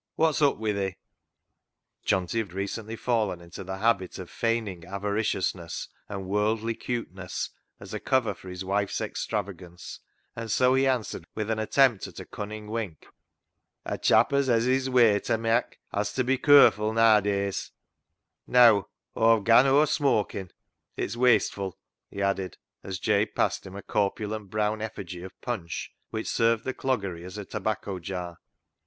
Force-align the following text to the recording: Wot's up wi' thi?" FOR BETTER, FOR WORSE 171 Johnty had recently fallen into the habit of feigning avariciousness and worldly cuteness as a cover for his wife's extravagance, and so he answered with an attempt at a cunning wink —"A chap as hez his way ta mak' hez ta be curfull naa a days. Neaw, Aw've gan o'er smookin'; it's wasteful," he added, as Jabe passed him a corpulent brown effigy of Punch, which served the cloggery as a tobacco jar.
Wot's 0.17 0.41
up 0.41 0.57
wi' 0.57 0.73
thi?" 0.73 0.73
FOR 2.07 2.07
BETTER, 2.07 2.07
FOR 2.07 2.09
WORSE 2.09 2.11
171 2.11 2.27
Johnty 2.27 2.37
had 2.39 2.53
recently 2.53 2.95
fallen 2.95 3.39
into 3.41 3.63
the 3.63 3.77
habit 3.77 4.17
of 4.17 4.31
feigning 4.31 4.81
avariciousness 4.83 5.89
and 6.09 6.25
worldly 6.25 6.73
cuteness 6.73 7.51
as 7.79 7.93
a 7.93 7.99
cover 7.99 8.33
for 8.33 8.49
his 8.49 8.65
wife's 8.65 8.99
extravagance, 8.99 9.99
and 10.35 10.49
so 10.49 10.73
he 10.73 10.87
answered 10.87 11.27
with 11.35 11.51
an 11.51 11.59
attempt 11.59 12.07
at 12.07 12.19
a 12.19 12.25
cunning 12.25 12.65
wink 12.65 13.05
—"A 13.85 13.99
chap 13.99 14.33
as 14.33 14.47
hez 14.47 14.63
his 14.65 14.89
way 14.89 15.19
ta 15.19 15.37
mak' 15.37 15.77
hez 15.93 16.11
ta 16.15 16.23
be 16.23 16.39
curfull 16.39 16.95
naa 16.95 17.17
a 17.17 17.21
days. 17.21 17.69
Neaw, 18.47 18.85
Aw've 19.15 19.43
gan 19.43 19.67
o'er 19.67 19.85
smookin'; 19.85 20.49
it's 20.97 21.15
wasteful," 21.15 21.77
he 22.09 22.23
added, 22.23 22.57
as 22.83 22.97
Jabe 22.97 23.33
passed 23.35 23.67
him 23.67 23.75
a 23.75 23.83
corpulent 23.83 24.49
brown 24.49 24.81
effigy 24.81 25.21
of 25.21 25.39
Punch, 25.41 25.91
which 26.09 26.25
served 26.27 26.63
the 26.63 26.73
cloggery 26.73 27.23
as 27.23 27.37
a 27.37 27.45
tobacco 27.45 27.99
jar. 27.99 28.39